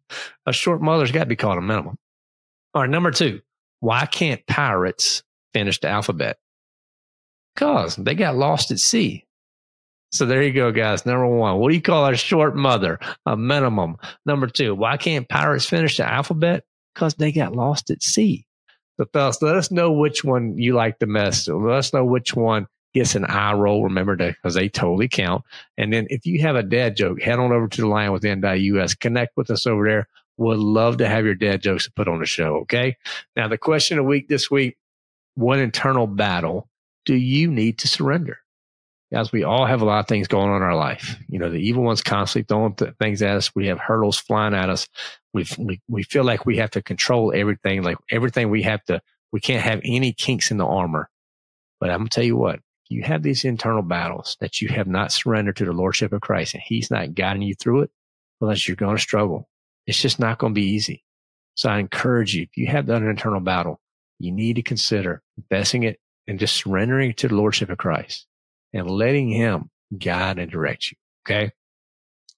A 0.46 0.54
short 0.54 0.82
mother's 0.82 1.12
got 1.12 1.22
to 1.22 1.26
be 1.26 1.36
called 1.36 1.58
a 1.58 1.62
minimum. 1.62 1.98
All 2.76 2.84
right. 2.84 2.90
Number 2.90 3.10
two, 3.10 3.42
why 3.80 4.06
can't 4.06 4.46
pirates 4.46 5.24
finish 5.56 5.80
the 5.80 5.88
alphabet? 5.88 6.38
Because 7.56 7.96
they 7.96 8.14
got 8.14 8.36
lost 8.36 8.72
at 8.72 8.80
sea. 8.80 9.26
So 10.12 10.26
there 10.26 10.44
you 10.44 10.52
go, 10.52 10.74
guys. 10.74 11.06
Number 11.06 11.26
one, 11.26 11.58
what 11.58 11.70
do 11.70 11.76
you 11.76 11.82
call 11.82 12.06
a 12.06 12.16
short 12.16 12.58
mother? 12.58 13.00
A 13.26 13.38
minimum. 13.38 13.96
Number 14.26 14.48
two, 14.48 14.76
why 14.76 14.98
can't 14.98 15.30
pirates 15.30 15.66
finish 15.66 15.96
the 15.96 16.06
alphabet? 16.06 16.66
Because 16.94 17.14
they 17.14 17.32
got 17.32 17.56
lost 17.56 17.90
at 17.90 18.04
sea. 18.04 18.46
So, 18.98 19.06
fellas, 19.14 19.42
let 19.42 19.56
us 19.56 19.72
know 19.72 19.94
which 19.94 20.26
one 20.26 20.58
you 20.58 20.74
like 20.74 21.00
the 21.00 21.08
best. 21.08 21.46
So 21.46 21.58
Let 21.58 21.78
us 21.78 21.94
know 21.94 22.04
which 22.04 22.36
one 22.36 22.68
gets 22.94 23.16
an 23.16 23.24
eye 23.24 23.54
roll. 23.54 23.86
Remember 23.86 24.18
to, 24.18 24.36
cause 24.44 24.56
they 24.56 24.68
totally 24.68 25.08
count. 25.08 25.44
And 25.78 25.94
then 25.94 26.08
if 26.10 26.26
you 26.26 26.42
have 26.42 26.58
a 26.58 26.64
dad 26.64 26.98
joke, 26.98 27.22
head 27.22 27.40
on 27.40 27.54
over 27.54 27.70
to 27.70 27.82
the 27.82 27.88
line 27.88 28.12
with 28.12 28.24
within.us, 28.24 28.94
connect 28.96 29.38
with 29.38 29.50
us 29.50 29.66
over 29.66 29.88
there. 29.88 30.08
Would 30.38 30.60
love 30.60 30.98
to 30.98 31.08
have 31.08 31.24
your 31.24 31.36
dad 31.36 31.62
jokes 31.62 31.86
to 31.86 31.92
put 31.94 32.10
on 32.10 32.20
the 32.20 32.26
show. 32.26 32.58
Okay. 32.64 32.98
Now 33.38 33.48
the 33.48 33.58
question 33.58 33.98
of 33.98 34.04
the 34.04 34.10
week 34.10 34.28
this 34.28 34.52
week, 34.52 34.78
what 35.36 35.60
internal 35.60 36.08
battle 36.08 36.70
do 37.06 37.16
you 37.16 37.50
need 37.50 37.80
to 37.80 37.88
surrender? 37.88 38.40
Guys, 39.14 39.32
we 39.32 39.44
all 39.44 39.66
have 39.66 39.82
a 39.82 39.86
lot 39.86 40.00
of 40.00 40.08
things 40.08 40.28
going 40.28 40.50
on 40.50 40.58
in 40.58 40.64
our 40.64 40.76
life. 40.76 41.18
You 41.30 41.38
know, 41.38 41.50
the 41.50 41.60
evil 41.60 41.84
one's 41.84 42.02
constantly 42.02 42.46
throwing 42.48 42.76
th- 42.76 42.96
things 43.00 43.22
at 43.22 43.38
us. 43.38 43.54
We 43.54 43.68
have 43.68 43.80
hurdles 43.80 44.18
flying 44.18 44.56
at 44.56 44.70
us. 44.70 44.88
we 45.34 45.46
we, 45.60 45.82
we 45.88 46.04
feel 46.04 46.24
like 46.24 46.46
we 46.46 46.58
have 46.58 46.72
to 46.72 46.82
control 46.82 47.32
everything, 47.34 47.84
like 47.84 47.98
everything 48.10 48.50
we 48.50 48.64
have 48.64 48.84
to, 48.86 49.02
we 49.32 49.40
can't 49.40 49.64
have 49.64 49.82
any 49.84 50.12
kinks 50.12 50.50
in 50.50 50.58
the 50.58 50.66
armor. 50.66 51.10
But 51.80 51.92
I'm 51.92 52.00
going 52.00 52.08
to 52.08 52.16
tell 52.16 52.24
you 52.24 52.36
what, 52.36 52.62
you 52.90 53.04
have 53.04 53.22
these 53.22 53.46
internal 53.46 53.84
battles 53.84 54.38
that 54.40 54.62
you 54.62 54.70
have 54.70 54.88
not 54.88 55.12
surrendered 55.12 55.58
to 55.58 55.66
the 55.66 55.74
Lordship 55.74 56.12
of 56.12 56.22
Christ 56.22 56.56
and 56.56 56.64
He's 56.66 56.90
not 56.90 57.14
guiding 57.14 57.44
you 57.44 57.54
through 57.54 57.82
it, 57.82 57.92
unless 58.42 58.68
you're 58.68 58.76
going 58.76 58.96
to 58.96 59.02
struggle. 59.02 59.48
It's 59.86 60.02
just 60.02 60.20
not 60.20 60.40
going 60.40 60.54
to 60.54 60.60
be 60.60 60.68
easy. 60.68 61.04
So 61.54 61.70
I 61.70 61.78
encourage 61.80 62.36
you, 62.36 62.44
if 62.44 62.58
you 62.58 62.68
have 62.68 62.88
that 62.88 63.04
internal 63.04 63.40
battle, 63.40 63.80
you 64.20 64.32
need 64.32 64.56
to 64.56 64.62
consider 64.62 65.22
confessing 65.36 65.84
it 65.84 66.00
and 66.28 66.40
just 66.40 66.56
surrendering 66.56 67.14
to 67.14 67.28
the 67.28 67.36
Lordship 67.36 67.70
of 67.70 67.78
Christ 67.78 68.26
and 68.74 68.90
letting 68.90 69.30
Him 69.30 69.70
guide 69.98 70.40
and 70.40 70.52
direct 70.52 70.92
you. 70.92 70.98
Okay. 71.26 71.52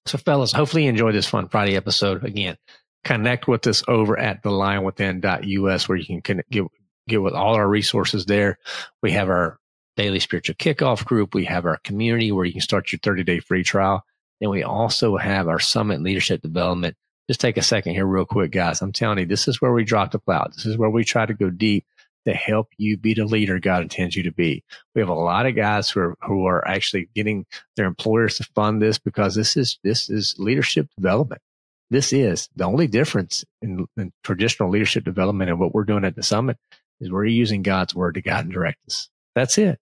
So, 0.06 0.18
fellas, 0.18 0.52
hopefully 0.52 0.84
you 0.84 0.88
enjoyed 0.88 1.14
this 1.14 1.26
fun 1.26 1.48
Friday 1.48 1.76
episode. 1.76 2.24
Again, 2.24 2.56
connect 3.04 3.46
with 3.46 3.66
us 3.66 3.82
over 3.88 4.18
at 4.18 4.42
the 4.42 4.50
lionwithin.us 4.50 5.88
where 5.88 5.98
you 5.98 6.06
can 6.06 6.22
connect, 6.22 6.50
get, 6.50 6.64
get 7.06 7.22
with 7.22 7.34
all 7.34 7.54
our 7.54 7.68
resources 7.68 8.26
there. 8.26 8.58
We 9.02 9.12
have 9.12 9.28
our 9.28 9.58
daily 9.96 10.20
spiritual 10.20 10.54
kickoff 10.54 11.04
group. 11.04 11.34
We 11.34 11.44
have 11.46 11.66
our 11.66 11.78
community 11.78 12.32
where 12.32 12.44
you 12.44 12.52
can 12.52 12.60
start 12.60 12.92
your 12.92 13.00
30 13.02 13.24
day 13.24 13.40
free 13.40 13.64
trial. 13.64 14.04
Then 14.40 14.50
we 14.50 14.62
also 14.62 15.16
have 15.16 15.48
our 15.48 15.58
summit 15.58 16.00
leadership 16.00 16.40
development. 16.40 16.96
Just 17.28 17.40
take 17.40 17.56
a 17.56 17.62
second 17.62 17.94
here 17.94 18.06
real 18.06 18.24
quick, 18.24 18.50
guys. 18.50 18.80
I'm 18.80 18.92
telling 18.92 19.18
you, 19.18 19.26
this 19.26 19.48
is 19.48 19.60
where 19.60 19.72
we 19.72 19.84
drop 19.84 20.12
the 20.12 20.18
plow. 20.18 20.48
This 20.54 20.66
is 20.66 20.78
where 20.78 20.90
we 20.90 21.04
try 21.04 21.26
to 21.26 21.34
go 21.34 21.50
deep 21.50 21.84
to 22.26 22.34
help 22.34 22.68
you 22.78 22.96
be 22.96 23.14
the 23.14 23.24
leader 23.24 23.58
God 23.58 23.82
intends 23.82 24.16
you 24.16 24.22
to 24.24 24.32
be. 24.32 24.64
We 24.94 25.00
have 25.00 25.08
a 25.08 25.14
lot 25.14 25.46
of 25.46 25.54
guys 25.54 25.90
who 25.90 26.00
are, 26.00 26.14
who 26.22 26.46
are 26.46 26.66
actually 26.66 27.08
getting 27.14 27.46
their 27.76 27.86
employers 27.86 28.36
to 28.36 28.44
fund 28.54 28.82
this 28.82 28.98
because 28.98 29.34
this 29.34 29.56
is, 29.56 29.78
this 29.84 30.10
is 30.10 30.34
leadership 30.38 30.88
development. 30.96 31.42
This 31.90 32.12
is 32.12 32.48
the 32.56 32.64
only 32.64 32.86
difference 32.86 33.44
in, 33.62 33.86
in 33.96 34.12
traditional 34.22 34.70
leadership 34.70 35.04
development 35.04 35.50
and 35.50 35.58
what 35.58 35.74
we're 35.74 35.84
doing 35.84 36.04
at 36.04 36.16
the 36.16 36.22
summit 36.22 36.58
is 37.00 37.10
we're 37.10 37.24
using 37.24 37.62
God's 37.62 37.94
word 37.94 38.14
to 38.14 38.22
guide 38.22 38.44
and 38.44 38.52
direct 38.52 38.78
us. 38.86 39.08
That's 39.34 39.56
it. 39.56 39.78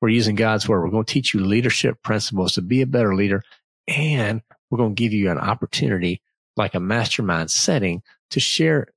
We're 0.00 0.08
using 0.10 0.34
God's 0.34 0.68
word. 0.68 0.82
We're 0.82 0.90
going 0.90 1.04
to 1.04 1.12
teach 1.12 1.32
you 1.32 1.40
leadership 1.40 2.02
principles 2.02 2.54
to 2.54 2.62
be 2.62 2.82
a 2.82 2.86
better 2.86 3.14
leader. 3.14 3.42
And 3.88 4.42
we're 4.70 4.78
going 4.78 4.94
to 4.94 5.02
give 5.02 5.12
you 5.12 5.30
an 5.30 5.38
opportunity, 5.38 6.20
like 6.56 6.74
a 6.74 6.80
mastermind 6.80 7.50
setting 7.50 8.02
to 8.30 8.40
share 8.40 8.88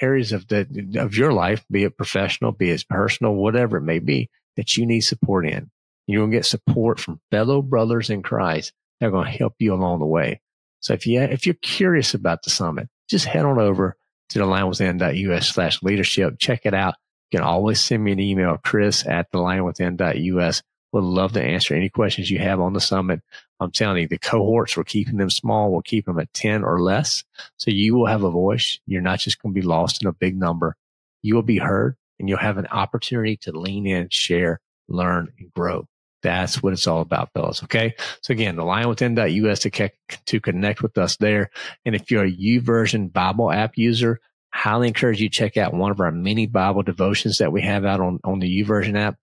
areas 0.00 0.32
of 0.32 0.46
the, 0.48 0.66
of 0.98 1.16
your 1.16 1.32
life, 1.32 1.64
be 1.70 1.84
it 1.84 1.96
professional, 1.96 2.52
be 2.52 2.70
it 2.70 2.84
personal, 2.88 3.34
whatever 3.34 3.78
it 3.78 3.82
may 3.82 3.98
be 3.98 4.30
that 4.56 4.76
you 4.76 4.86
need 4.86 5.00
support 5.00 5.46
in. 5.46 5.70
You're 6.06 6.22
going 6.22 6.30
to 6.30 6.36
get 6.38 6.46
support 6.46 6.98
from 7.00 7.20
fellow 7.30 7.62
brothers 7.62 8.10
in 8.10 8.22
Christ 8.22 8.72
that 9.00 9.06
are 9.06 9.10
going 9.10 9.30
to 9.30 9.38
help 9.38 9.54
you 9.58 9.74
along 9.74 10.00
the 10.00 10.06
way. 10.06 10.40
So 10.80 10.94
if 10.94 11.06
you, 11.06 11.20
if 11.20 11.46
you're 11.46 11.54
curious 11.56 12.14
about 12.14 12.42
the 12.42 12.50
summit, 12.50 12.88
just 13.08 13.26
head 13.26 13.44
on 13.44 13.58
over 13.58 13.96
to 14.30 14.38
the 14.38 14.44
lionwithin.us 14.44 15.48
slash 15.48 15.82
leadership. 15.82 16.38
Check 16.38 16.62
it 16.64 16.74
out. 16.74 16.94
You 17.30 17.38
can 17.38 17.46
always 17.46 17.80
send 17.80 18.02
me 18.04 18.12
an 18.12 18.20
email, 18.20 18.58
Chris 18.62 19.06
at 19.06 19.30
the 19.32 19.38
lionwithin.us. 19.38 20.62
Would 20.92 21.04
love 21.04 21.32
to 21.32 21.42
answer 21.42 21.74
any 21.74 21.90
questions 21.90 22.30
you 22.30 22.38
have 22.38 22.60
on 22.60 22.72
the 22.72 22.80
summit. 22.80 23.20
I'm 23.60 23.72
telling 23.72 24.02
you, 24.02 24.08
the 24.08 24.18
cohorts, 24.18 24.76
we're 24.76 24.84
keeping 24.84 25.16
them 25.16 25.30
small. 25.30 25.70
We'll 25.70 25.82
keep 25.82 26.06
them 26.06 26.18
at 26.18 26.32
10 26.32 26.62
or 26.62 26.80
less. 26.80 27.24
So 27.56 27.70
you 27.70 27.94
will 27.94 28.06
have 28.06 28.22
a 28.22 28.30
voice. 28.30 28.78
You're 28.86 29.02
not 29.02 29.18
just 29.18 29.40
going 29.42 29.54
to 29.54 29.60
be 29.60 29.66
lost 29.66 30.02
in 30.02 30.08
a 30.08 30.12
big 30.12 30.38
number. 30.38 30.76
You 31.22 31.34
will 31.34 31.42
be 31.42 31.58
heard 31.58 31.96
and 32.18 32.28
you'll 32.28 32.38
have 32.38 32.58
an 32.58 32.66
opportunity 32.68 33.36
to 33.38 33.52
lean 33.52 33.86
in, 33.86 34.08
share, 34.10 34.60
learn, 34.88 35.32
and 35.38 35.52
grow. 35.52 35.86
That's 36.22 36.62
what 36.62 36.72
it's 36.72 36.86
all 36.86 37.00
about, 37.00 37.30
fellas. 37.32 37.62
Okay. 37.62 37.94
So 38.22 38.32
again, 38.32 38.56
the 38.56 38.62
lionwithin.us 38.62 39.60
to, 39.60 39.90
to 40.26 40.40
connect 40.40 40.82
with 40.82 40.98
us 40.98 41.16
there. 41.16 41.50
And 41.84 41.94
if 41.94 42.10
you're 42.10 42.24
a 42.24 42.32
YouVersion 42.32 43.12
Bible 43.12 43.52
app 43.52 43.76
user, 43.76 44.20
highly 44.52 44.88
encourage 44.88 45.20
you 45.20 45.28
check 45.28 45.56
out 45.56 45.74
one 45.74 45.90
of 45.90 46.00
our 46.00 46.10
many 46.10 46.46
Bible 46.46 46.82
devotions 46.82 47.38
that 47.38 47.52
we 47.52 47.62
have 47.62 47.84
out 47.84 48.00
on, 48.00 48.18
on 48.24 48.40
the 48.40 48.62
YouVersion 48.62 48.98
app. 48.98 49.16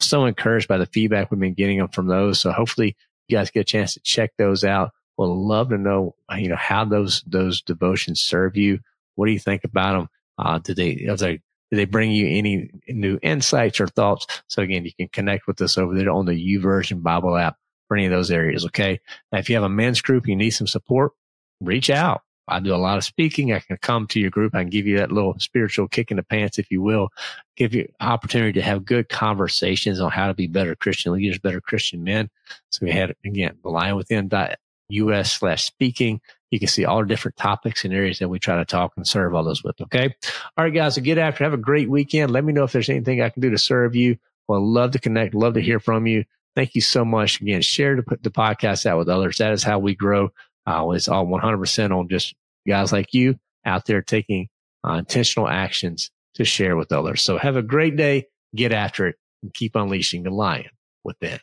So 0.00 0.26
encouraged 0.26 0.68
by 0.68 0.78
the 0.78 0.86
feedback 0.86 1.30
we've 1.30 1.40
been 1.40 1.54
getting 1.54 1.86
from 1.88 2.06
those. 2.06 2.40
So 2.40 2.52
hopefully 2.52 2.96
guys 3.32 3.50
get 3.50 3.60
a 3.60 3.64
chance 3.64 3.94
to 3.94 4.00
check 4.00 4.32
those 4.38 4.64
out. 4.64 4.92
We'll 5.16 5.46
love 5.46 5.70
to 5.70 5.78
know, 5.78 6.14
you 6.36 6.48
know, 6.48 6.56
how 6.56 6.84
those, 6.84 7.22
those 7.26 7.60
devotions 7.60 8.20
serve 8.20 8.56
you. 8.56 8.80
What 9.14 9.26
do 9.26 9.32
you 9.32 9.38
think 9.38 9.64
about 9.64 9.92
them? 9.92 10.08
Uh, 10.38 10.58
did 10.58 10.76
they, 10.76 11.06
are 11.06 11.16
they, 11.16 11.40
did 11.70 11.76
they 11.76 11.84
bring 11.84 12.10
you 12.10 12.26
any 12.26 12.70
new 12.88 13.18
insights 13.22 13.80
or 13.80 13.86
thoughts? 13.86 14.26
So 14.48 14.62
again, 14.62 14.84
you 14.84 14.92
can 14.92 15.08
connect 15.08 15.46
with 15.46 15.60
us 15.60 15.78
over 15.78 15.94
there 15.94 16.10
on 16.10 16.26
the 16.26 16.32
YouVersion 16.32 17.02
Bible 17.02 17.36
app 17.36 17.56
for 17.88 17.96
any 17.96 18.06
of 18.06 18.12
those 18.12 18.30
areas. 18.30 18.64
Okay. 18.66 19.00
Now, 19.30 19.38
if 19.38 19.48
you 19.48 19.56
have 19.56 19.64
a 19.64 19.68
men's 19.68 20.00
group, 20.00 20.26
you 20.26 20.36
need 20.36 20.50
some 20.50 20.66
support, 20.66 21.12
reach 21.60 21.90
out. 21.90 22.22
I 22.52 22.60
do 22.60 22.74
a 22.74 22.76
lot 22.76 22.98
of 22.98 23.04
speaking. 23.04 23.52
I 23.52 23.60
can 23.60 23.76
come 23.78 24.06
to 24.08 24.20
your 24.20 24.30
group. 24.30 24.54
I 24.54 24.60
can 24.60 24.70
give 24.70 24.86
you 24.86 24.98
that 24.98 25.12
little 25.12 25.38
spiritual 25.38 25.88
kick 25.88 26.10
in 26.10 26.16
the 26.16 26.22
pants, 26.22 26.58
if 26.58 26.70
you 26.70 26.82
will, 26.82 27.08
give 27.56 27.74
you 27.74 27.90
opportunity 28.00 28.52
to 28.52 28.62
have 28.62 28.84
good 28.84 29.08
conversations 29.08 30.00
on 30.00 30.10
how 30.10 30.26
to 30.26 30.34
be 30.34 30.46
better 30.46 30.74
Christian 30.74 31.12
leaders, 31.12 31.38
better 31.38 31.60
Christian 31.60 32.04
men. 32.04 32.30
So 32.70 32.80
we 32.86 32.92
had, 32.92 33.14
again, 33.24 33.58
the 33.62 33.70
lionwithin.us 33.70 35.32
slash 35.32 35.64
speaking. 35.64 36.20
You 36.50 36.58
can 36.58 36.68
see 36.68 36.84
all 36.84 37.00
the 37.00 37.06
different 37.06 37.38
topics 37.38 37.84
and 37.84 37.94
areas 37.94 38.18
that 38.18 38.28
we 38.28 38.38
try 38.38 38.56
to 38.56 38.64
talk 38.64 38.92
and 38.96 39.08
serve 39.08 39.34
all 39.34 39.44
those 39.44 39.64
with. 39.64 39.80
Okay. 39.80 40.14
All 40.56 40.64
right, 40.64 40.74
guys. 40.74 40.96
So 40.96 41.00
get 41.00 41.16
after. 41.16 41.44
Have 41.44 41.54
a 41.54 41.58
great 41.58 41.88
weekend. 41.88 42.30
Let 42.30 42.44
me 42.44 42.52
know 42.52 42.64
if 42.64 42.72
there's 42.72 42.90
anything 42.90 43.22
I 43.22 43.30
can 43.30 43.40
do 43.40 43.50
to 43.50 43.58
serve 43.58 43.96
you. 43.96 44.18
Well, 44.48 44.60
love 44.60 44.90
to 44.90 44.98
connect. 44.98 45.34
Love 45.34 45.54
to 45.54 45.62
hear 45.62 45.80
from 45.80 46.06
you. 46.06 46.24
Thank 46.54 46.74
you 46.74 46.82
so 46.82 47.04
much. 47.04 47.40
Again, 47.40 47.62
share 47.62 47.96
to 47.96 48.02
put 48.02 48.22
the 48.22 48.30
podcast 48.30 48.84
out 48.84 48.98
with 48.98 49.08
others. 49.08 49.38
That 49.38 49.54
is 49.54 49.62
how 49.62 49.78
we 49.78 49.94
grow. 49.94 50.30
Uh, 50.66 50.90
it's 50.90 51.08
all 51.08 51.26
100% 51.26 51.96
on 51.98 52.08
just 52.08 52.34
guys 52.66 52.92
like 52.92 53.14
you 53.14 53.38
out 53.64 53.86
there 53.86 54.02
taking 54.02 54.48
uh, 54.86 54.94
intentional 54.94 55.48
actions 55.48 56.10
to 56.34 56.44
share 56.44 56.76
with 56.76 56.92
others. 56.92 57.22
So 57.22 57.38
have 57.38 57.56
a 57.56 57.62
great 57.62 57.96
day, 57.96 58.26
get 58.54 58.72
after 58.72 59.06
it, 59.06 59.16
and 59.42 59.52
keep 59.52 59.76
unleashing 59.76 60.22
the 60.22 60.30
lion 60.30 60.70
within. 61.04 61.38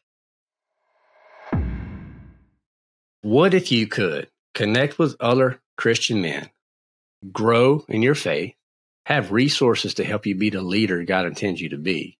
What 3.21 3.53
if 3.53 3.71
you 3.71 3.87
could 3.87 4.29
connect 4.53 4.97
with 4.97 5.15
other 5.19 5.59
Christian 5.77 6.21
men, 6.21 6.49
grow 7.31 7.85
in 7.89 8.01
your 8.01 8.15
faith, 8.15 8.53
have 9.05 9.31
resources 9.31 9.95
to 9.95 10.03
help 10.03 10.25
you 10.25 10.35
be 10.35 10.49
the 10.49 10.61
leader 10.61 11.03
God 11.03 11.25
intends 11.25 11.59
you 11.59 11.69
to 11.69 11.77
be, 11.77 12.17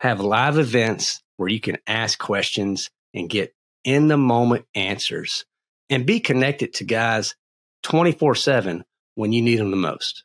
have 0.00 0.20
live 0.20 0.58
events 0.58 1.22
where 1.36 1.48
you 1.48 1.60
can 1.60 1.78
ask 1.86 2.18
questions 2.18 2.90
and 3.14 3.28
get 3.28 3.54
in 3.84 4.08
the 4.08 4.16
moment 4.16 4.66
answers, 4.74 5.44
and 5.90 6.06
be 6.06 6.20
connected 6.20 6.74
to 6.74 6.84
guys 6.84 7.34
24 7.82 8.34
7 8.34 8.84
when 9.14 9.32
you 9.32 9.42
need 9.42 9.58
them 9.58 9.70
the 9.70 9.76
most. 9.76 10.24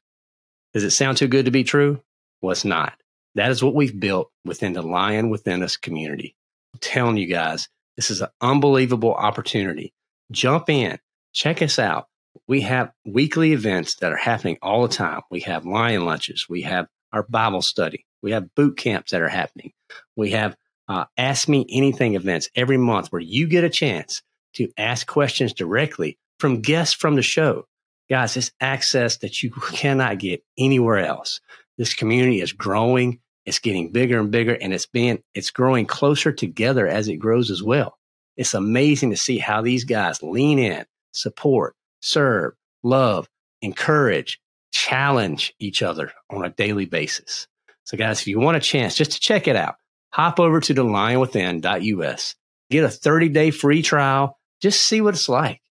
Does 0.73 0.83
it 0.83 0.91
sound 0.91 1.17
too 1.17 1.27
good 1.27 1.45
to 1.45 1.51
be 1.51 1.63
true? 1.63 2.01
Well, 2.41 2.51
it's 2.51 2.65
not. 2.65 2.93
That 3.35 3.51
is 3.51 3.63
what 3.63 3.75
we've 3.75 3.99
built 3.99 4.31
within 4.45 4.73
the 4.73 4.81
Lion 4.81 5.29
Within 5.29 5.63
Us 5.63 5.77
community. 5.77 6.35
I'm 6.73 6.79
telling 6.79 7.17
you 7.17 7.27
guys, 7.27 7.69
this 7.95 8.11
is 8.11 8.21
an 8.21 8.29
unbelievable 8.41 9.13
opportunity. 9.13 9.93
Jump 10.31 10.69
in, 10.69 10.99
check 11.33 11.61
us 11.61 11.79
out. 11.79 12.07
We 12.47 12.61
have 12.61 12.91
weekly 13.05 13.53
events 13.53 13.95
that 13.97 14.11
are 14.11 14.17
happening 14.17 14.57
all 14.61 14.87
the 14.87 14.93
time. 14.93 15.21
We 15.29 15.41
have 15.41 15.65
lion 15.65 16.05
lunches. 16.05 16.47
We 16.49 16.63
have 16.63 16.87
our 17.11 17.23
Bible 17.23 17.61
study. 17.61 18.05
We 18.21 18.31
have 18.31 18.53
boot 18.55 18.77
camps 18.77 19.11
that 19.11 19.21
are 19.21 19.29
happening. 19.29 19.73
We 20.15 20.31
have 20.31 20.55
uh, 20.87 21.05
Ask 21.17 21.47
Me 21.47 21.65
Anything 21.69 22.15
events 22.15 22.49
every 22.55 22.77
month 22.77 23.11
where 23.11 23.21
you 23.21 23.47
get 23.47 23.63
a 23.63 23.69
chance 23.69 24.21
to 24.55 24.69
ask 24.77 25.07
questions 25.07 25.53
directly 25.53 26.17
from 26.43 26.59
guests 26.59 26.93
from 26.93 27.15
the 27.15 27.21
show. 27.21 27.63
Guys, 28.09 28.35
it's 28.35 28.51
access 28.59 29.15
that 29.19 29.41
you 29.41 29.49
cannot 29.71 30.19
get 30.19 30.43
anywhere 30.57 30.97
else. 30.97 31.39
This 31.77 31.93
community 31.93 32.41
is 32.41 32.51
growing. 32.51 33.21
It's 33.45 33.59
getting 33.59 33.93
bigger 33.93 34.19
and 34.19 34.29
bigger 34.29 34.53
and 34.53 34.73
it's 34.73 34.85
being, 34.85 35.23
it's 35.33 35.51
growing 35.51 35.85
closer 35.85 36.33
together 36.33 36.85
as 36.85 37.07
it 37.07 37.15
grows 37.15 37.49
as 37.49 37.63
well. 37.63 37.97
It's 38.35 38.53
amazing 38.53 39.11
to 39.11 39.15
see 39.15 39.37
how 39.37 39.61
these 39.61 39.85
guys 39.85 40.21
lean 40.21 40.59
in, 40.59 40.85
support, 41.13 41.77
serve, 42.01 42.55
love, 42.83 43.29
encourage, 43.61 44.41
challenge 44.73 45.53
each 45.59 45.81
other 45.81 46.11
on 46.29 46.43
a 46.43 46.49
daily 46.49 46.87
basis. 46.87 47.47
So 47.85 47.95
guys, 47.95 48.19
if 48.19 48.27
you 48.27 48.37
want 48.37 48.57
a 48.57 48.59
chance 48.59 48.95
just 48.95 49.13
to 49.13 49.19
check 49.21 49.47
it 49.47 49.55
out, 49.55 49.75
hop 50.09 50.41
over 50.41 50.59
to 50.59 50.73
the 50.73 50.83
lionwithin.us, 50.83 52.35
get 52.69 52.83
a 52.83 52.89
30 52.89 53.29
day 53.29 53.49
free 53.51 53.81
trial, 53.81 54.37
just 54.61 54.85
see 54.85 54.99
what 54.99 55.13
it's 55.13 55.29
like. 55.29 55.61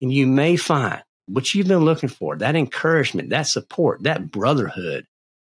And 0.00 0.12
you 0.12 0.26
may 0.26 0.56
find 0.56 1.02
what 1.26 1.52
you've 1.54 1.68
been 1.68 1.84
looking 1.84 2.08
for, 2.08 2.36
that 2.36 2.56
encouragement, 2.56 3.30
that 3.30 3.46
support, 3.46 4.02
that 4.02 4.30
brotherhood 4.30 5.06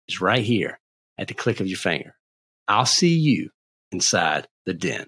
is 0.08 0.20
right 0.20 0.42
here 0.42 0.78
at 1.18 1.28
the 1.28 1.34
click 1.34 1.60
of 1.60 1.66
your 1.66 1.78
finger. 1.78 2.14
I'll 2.68 2.86
see 2.86 3.14
you 3.14 3.50
inside 3.92 4.48
the 4.64 4.74
den. 4.74 5.06